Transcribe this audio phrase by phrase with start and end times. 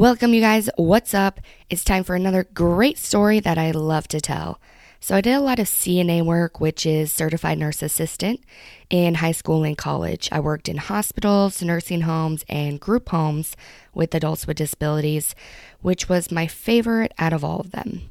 [0.00, 0.70] Welcome, you guys.
[0.76, 1.42] What's up?
[1.68, 4.58] It's time for another great story that I love to tell.
[4.98, 8.40] So, I did a lot of CNA work, which is certified nurse assistant,
[8.88, 10.30] in high school and college.
[10.32, 13.58] I worked in hospitals, nursing homes, and group homes
[13.92, 15.34] with adults with disabilities,
[15.82, 18.08] which was my favorite out of all of them.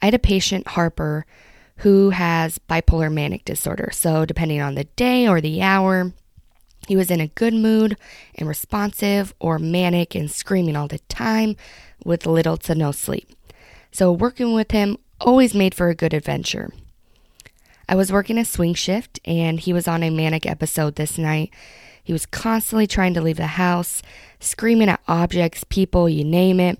[0.00, 1.26] I had a patient, Harper,
[1.80, 3.90] who has bipolar manic disorder.
[3.92, 6.14] So, depending on the day or the hour,
[6.88, 7.98] he was in a good mood
[8.34, 11.54] and responsive, or manic and screaming all the time
[12.02, 13.28] with little to no sleep.
[13.92, 16.72] So, working with him always made for a good adventure.
[17.90, 21.52] I was working a swing shift, and he was on a manic episode this night.
[22.02, 24.00] He was constantly trying to leave the house,
[24.40, 26.78] screaming at objects, people, you name it,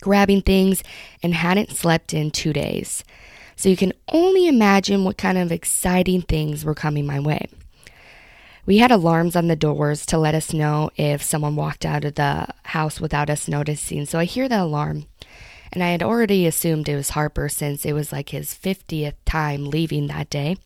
[0.00, 0.82] grabbing things,
[1.22, 3.04] and hadn't slept in two days.
[3.54, 7.48] So you can only imagine what kind of exciting things were coming my way.
[8.70, 12.14] We had alarms on the doors to let us know if someone walked out of
[12.14, 14.06] the house without us noticing.
[14.06, 15.06] So I hear the alarm,
[15.72, 19.70] and I had already assumed it was Harper since it was like his 50th time
[19.70, 20.56] leaving that day.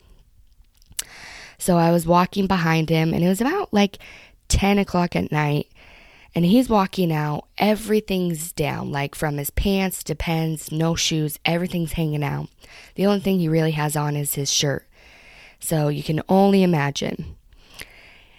[1.56, 3.96] So I was walking behind him, and it was about like
[4.48, 5.68] 10 o'clock at night.
[6.34, 11.92] And he's walking out, everything's down, like from his pants to pens, no shoes, everything's
[11.92, 12.50] hanging out.
[12.96, 14.86] The only thing he really has on is his shirt.
[15.58, 17.36] So you can only imagine.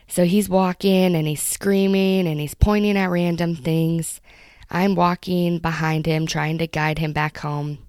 [0.07, 4.21] So he's walking and he's screaming and he's pointing at random things.
[4.69, 7.79] I'm walking behind him, trying to guide him back home.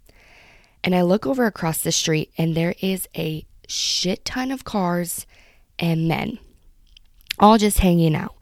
[0.83, 5.27] And I look over across the street and there is a shit ton of cars
[5.79, 6.39] and men,
[7.39, 8.35] all just hanging out.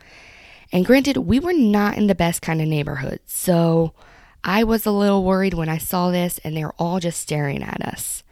[0.72, 3.20] And granted, we were not in the best kind of neighborhood.
[3.26, 3.94] So
[4.42, 7.62] I was a little worried when I saw this and they were all just staring
[7.62, 8.22] at us.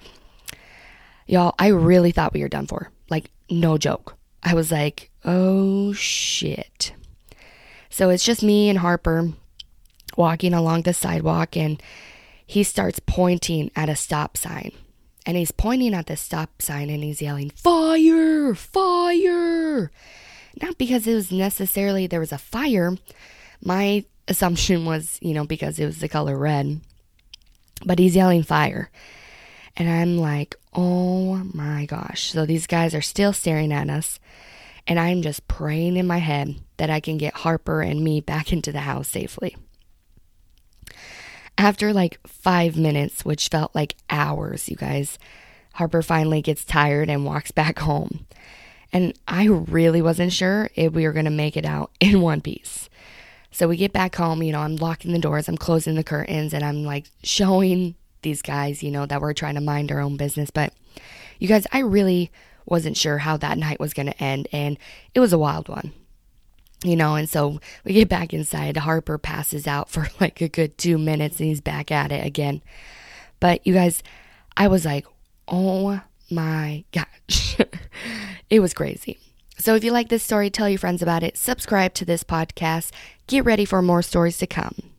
[1.27, 2.91] Y'all, I really thought we were done for.
[3.09, 4.17] Like, no joke.
[4.43, 6.93] I was like, oh shit.
[7.91, 9.33] So it's just me and Harper
[10.17, 11.83] walking along the sidewalk, and
[12.47, 14.73] he starts pointing at a stop sign.
[15.25, 18.55] And he's pointing at the stop sign and he's yelling, Fire!
[18.55, 19.91] Fire!
[20.61, 22.97] Not because it was necessarily there was a fire.
[23.63, 26.81] My assumption was, you know, because it was the color red.
[27.85, 28.91] But he's yelling fire.
[29.77, 32.33] And I'm like, oh my gosh.
[32.33, 34.19] So these guys are still staring at us.
[34.87, 38.53] And I'm just praying in my head that I can get Harper and me back
[38.53, 39.57] into the house safely.
[41.57, 45.19] After like five minutes, which felt like hours, you guys,
[45.75, 48.27] Harper finally gets tired and walks back home.
[48.93, 52.41] And I really wasn't sure if we were going to make it out in one
[52.41, 52.89] piece.
[53.51, 56.55] So we get back home, you know, I'm locking the doors, I'm closing the curtains,
[56.55, 60.17] and I'm like showing these guys, you know, that we're trying to mind our own
[60.17, 60.51] business.
[60.51, 60.73] But
[61.39, 62.31] you guys, I really
[62.67, 64.79] wasn't sure how that night was going to end, and
[65.15, 65.93] it was a wild one.
[66.85, 68.77] You know, and so we get back inside.
[68.77, 72.61] Harper passes out for like a good two minutes and he's back at it again.
[73.39, 74.03] But you guys,
[74.57, 75.07] I was like,
[75.47, 76.01] oh
[76.31, 77.57] my gosh.
[78.51, 79.19] it was crazy.
[79.59, 82.91] So if you like this story, tell your friends about it, subscribe to this podcast,
[83.29, 84.92] get ready for more stories to come.